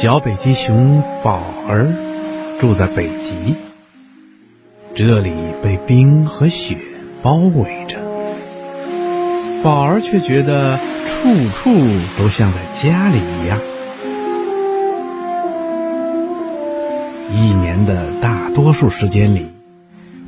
[0.00, 1.94] 小北极熊宝儿
[2.58, 3.54] 住在北极，
[4.94, 5.30] 这里
[5.62, 6.78] 被冰和雪
[7.20, 7.98] 包围着。
[9.62, 11.70] 宝儿却觉得处处
[12.16, 13.60] 都像在家里一样。
[17.30, 19.48] 一年的大多数时间里，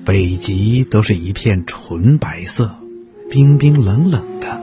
[0.05, 2.73] 北极都是一片纯白色，
[3.31, 4.61] 冰冰冷冷的。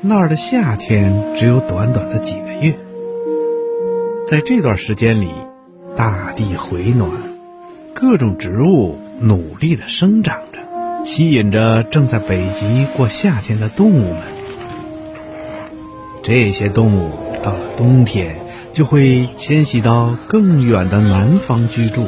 [0.00, 2.76] 那儿的夏天只有短短的几个月。
[4.26, 5.28] 在这段时间里，
[5.96, 7.10] 大地回暖，
[7.92, 14.22] 各种植物努力的生长着，吸引着正在北极过夏天的动物们。
[16.22, 18.40] 这些动物到了冬天，
[18.72, 22.06] 就会迁徙到更远的南方居住。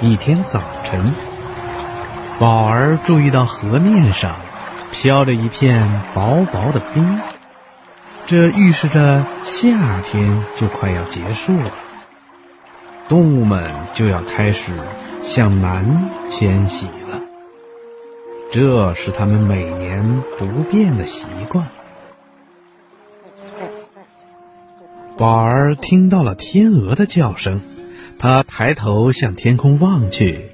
[0.00, 1.31] 一天早晨。
[2.42, 4.34] 宝儿注意到河面上
[4.90, 7.20] 飘着一片薄薄的冰，
[8.26, 11.70] 这预示着夏天就快要结束了，
[13.06, 14.72] 动物们就要开始
[15.22, 17.20] 向南迁徙了。
[18.50, 21.68] 这是他们每年不变的习惯。
[25.16, 27.60] 宝儿听到了天鹅的叫声，
[28.18, 30.50] 他抬头向天空望去。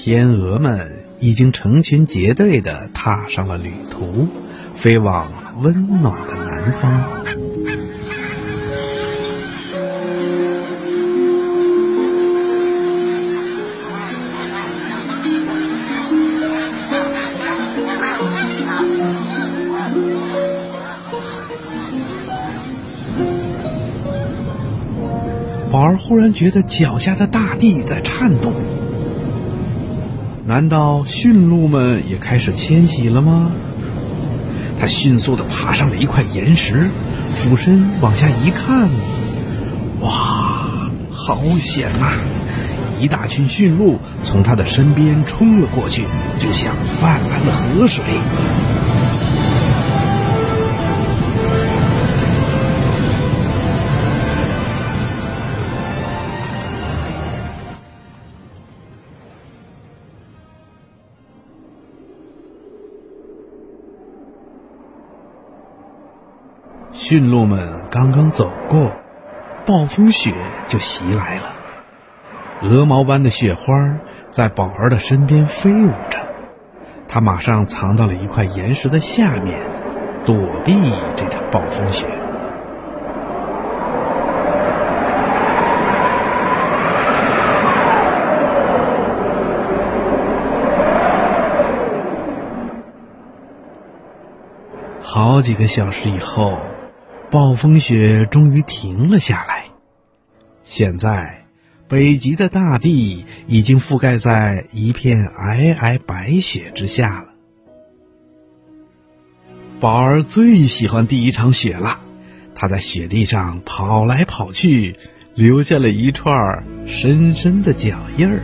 [0.00, 4.28] 天鹅们已经成群结队地踏上了旅途，
[4.76, 5.28] 飞往
[5.60, 7.24] 温暖的南方。
[25.70, 28.54] 宝儿忽然觉得脚下的大地在颤动。
[30.48, 33.50] 难道驯鹿们也开始迁徙了吗？
[34.80, 36.88] 他迅速地爬上了一块岩石，
[37.34, 38.88] 俯身往下一看，
[40.00, 42.14] 哇，好险啊！
[42.98, 46.06] 一大群驯鹿从他的身边冲了过去，
[46.38, 48.02] 就像泛滥的河水。
[67.00, 68.90] 驯鹿们刚刚走过，
[69.64, 70.34] 暴风雪
[70.66, 71.52] 就袭来了。
[72.62, 73.72] 鹅毛般的雪花
[74.32, 76.18] 在宝儿的身边飞舞着，
[77.06, 79.60] 他马上藏到了一块岩石的下面，
[80.26, 80.74] 躲避
[81.14, 82.04] 这场暴风雪。
[95.00, 96.58] 好几个小时以后。
[97.30, 99.66] 暴风雪终于停了下来，
[100.62, 101.44] 现在
[101.86, 107.28] 北极的大地已经覆盖在一片皑皑白雪之下了。
[109.78, 112.00] 宝儿最喜欢第一场雪了，
[112.54, 114.96] 他在雪地上跑来跑去，
[115.34, 118.40] 留下了一串深深的脚印儿。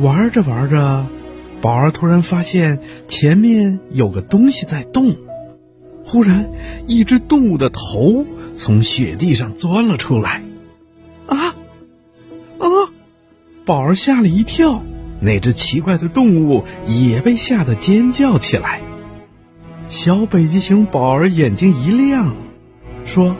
[0.00, 1.06] 玩着玩着。
[1.60, 5.16] 宝儿突然发现前面有个东西在动，
[6.04, 6.50] 忽然，
[6.86, 8.24] 一只动物的头
[8.54, 10.44] 从雪地上钻了出来。
[11.26, 11.56] 啊，
[12.58, 12.66] 啊！
[13.64, 14.82] 宝儿吓了一跳，
[15.20, 18.80] 那只奇怪的动物也被吓得尖叫起来。
[19.88, 22.36] 小北极熊宝儿眼睛一亮，
[23.04, 23.34] 说：“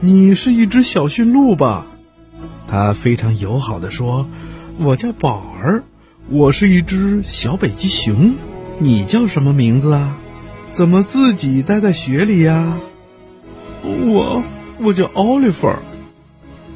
[0.00, 1.86] 你是一只小驯鹿吧？”
[2.66, 4.28] 他非常友好的说
[4.78, 5.84] ：“我叫宝儿。”
[6.30, 8.34] 我是一只小北极熊，
[8.78, 10.18] 你叫什么名字啊？
[10.74, 12.76] 怎么自己待在雪里呀？
[13.82, 14.42] 我
[14.78, 15.70] 我叫奥利弗。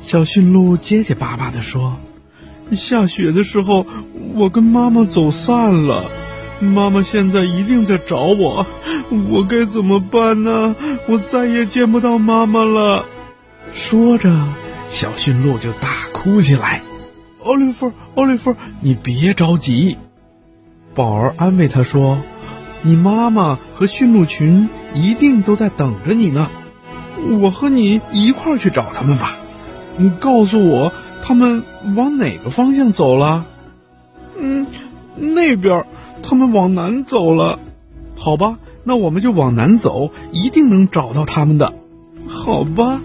[0.00, 1.98] 小驯鹿结结巴巴地说
[2.72, 3.86] ：“下雪的时候，
[4.34, 6.10] 我跟妈妈走散了，
[6.58, 8.66] 妈妈现在一定在找我，
[9.28, 10.74] 我该怎么办呢？
[11.06, 13.04] 我再也见不到妈妈了。”
[13.74, 14.48] 说着，
[14.88, 16.82] 小驯鹿就大哭起来。
[17.44, 19.98] 奥利弗，奥利弗，你别着急。
[20.94, 22.18] 宝儿安慰他说
[22.82, 26.50] ：“你妈妈和驯鹿群一定都在等着你呢。
[27.40, 29.36] 我和你一块去找他们吧。
[29.96, 30.92] 你告诉我，
[31.22, 31.62] 他们
[31.96, 33.46] 往哪个方向走了？
[34.38, 34.66] 嗯，
[35.16, 35.86] 那边，
[36.22, 37.58] 他们往南走了。
[38.16, 41.74] 好吧，那我们就往南走，一定能找到他们的。
[42.28, 43.00] 好吧。”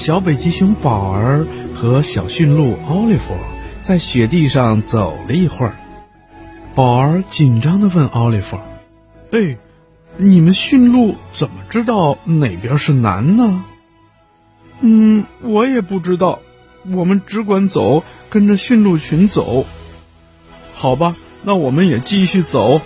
[0.00, 3.34] 小北极熊宝儿和小驯鹿奥利弗
[3.82, 5.76] 在雪地上走了一会儿。
[6.74, 8.58] 宝儿紧张地问奥利弗
[9.30, 9.58] ：“哎，
[10.16, 13.62] 你们驯鹿怎么知道哪边是南呢
[14.80, 16.38] ？”“嗯，我也不知道，
[16.94, 19.66] 我们只管走，跟着驯鹿群走。
[20.72, 22.80] ”“好吧，那我们也继续走。”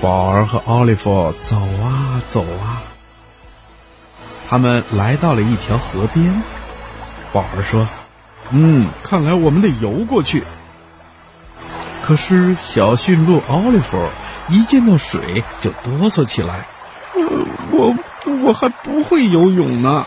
[0.00, 2.73] 宝儿和奥利弗走啊走啊，
[4.54, 6.40] 他们来到了一条河边。
[7.32, 7.88] 宝儿说
[8.54, 10.44] ：“嗯，看来我们得游过去。”
[12.04, 14.08] 可是小驯鹿奥利弗
[14.48, 16.68] 一见到水就哆嗦起来
[17.72, 17.96] ：“我
[18.44, 20.06] 我还不会游泳呢。”“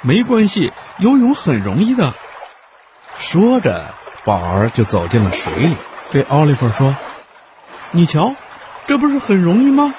[0.00, 2.14] 没关系，游泳很容易的。”
[3.18, 3.94] 说着，
[4.24, 5.76] 宝儿就走进了水里，
[6.10, 6.96] 对奥利弗说
[7.92, 8.34] ：“你瞧。”
[8.88, 9.92] 这不是很容易吗？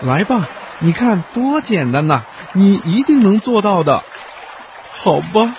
[0.00, 0.48] 来吧，
[0.80, 2.24] 你看多简单呐！
[2.52, 4.02] 你一定能做到的。
[4.90, 5.54] 好吧。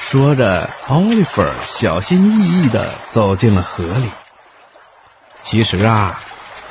[0.00, 4.10] 说着，奥利弗小心翼翼的走进了河里。
[5.42, 6.20] 其实啊，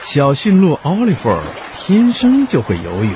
[0.03, 1.37] 小驯鹿奥利弗
[1.75, 3.13] 天生就会游泳，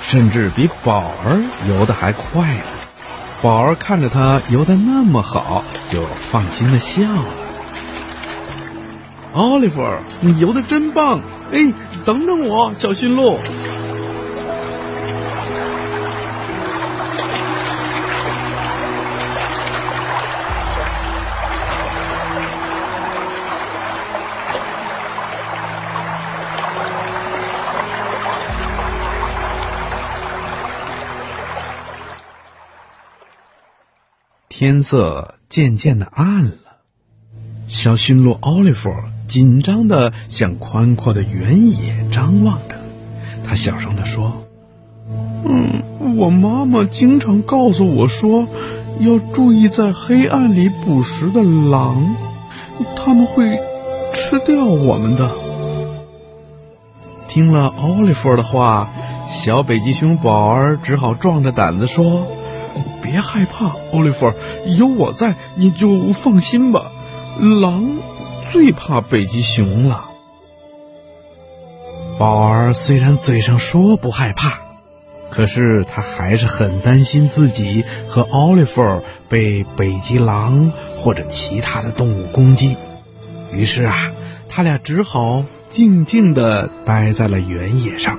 [0.00, 2.62] 甚至比宝儿游的还快呢。
[3.42, 7.26] 宝儿看着他游的那么好，就放心的笑了。
[9.34, 9.86] 奥利弗，
[10.20, 11.20] 你游的真棒！
[11.52, 11.72] 哎，
[12.04, 13.38] 等等我，小驯鹿。
[34.50, 36.52] 天色渐渐的暗了，
[37.66, 38.90] 小驯鹿奥利弗。
[39.26, 42.76] 紧张的向宽阔的原野张望着，
[43.42, 44.44] 他小声的说
[45.44, 48.46] ：“嗯，我妈妈经常告诉我说，
[49.00, 52.14] 要注意在黑暗里捕食的狼，
[52.96, 53.58] 他们会
[54.12, 55.30] 吃掉我们的。”
[57.26, 58.90] 听了奥利弗的话，
[59.26, 62.26] 小北极熊宝儿只好壮着胆子说
[63.02, 64.32] ：“别害怕，奥利弗，
[64.78, 66.92] 有我在，你就放心吧。
[67.40, 67.96] 狼。”
[68.50, 70.10] 最怕北极熊了。
[72.18, 74.60] 宝儿虽然嘴上说不害怕，
[75.30, 82.76] 可是他还是很担心自己和奥利弗被北极狼或者其他的动物攻击。
[83.50, 84.12] 于是啊，
[84.48, 88.18] 他俩只好静静的待在了原野上。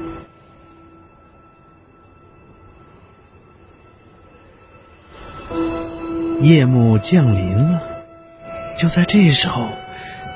[6.41, 7.81] 夜幕降临了，
[8.77, 9.69] 就在这时候。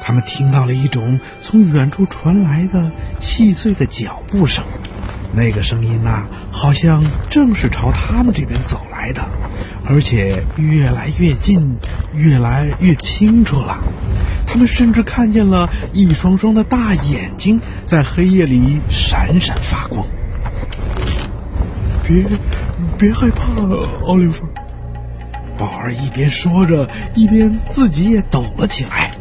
[0.01, 4.63] 他们听到了一种从远处传来的细碎的脚步声，
[5.33, 9.29] 那个声音呐，好像正是朝他们这边走来的，
[9.85, 11.77] 而且越来越近，
[12.13, 13.77] 越来越清楚了。
[14.47, 20.05] 他们甚至看见了一双双的大眼睛在黑夜里闪闪发光。
[22.03, 22.25] 别，
[22.97, 23.45] 别害怕，
[24.07, 24.43] 奥利弗。
[25.55, 29.11] 宝儿一边说着，一边自己也抖了起来。